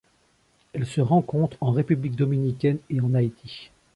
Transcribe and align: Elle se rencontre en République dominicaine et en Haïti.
Elle 0.73 0.87
se 0.87 0.99
rencontre 0.99 1.57
en 1.61 1.69
République 1.69 2.15
dominicaine 2.15 2.79
et 2.89 2.99
en 3.01 3.13
Haïti. 3.13 3.69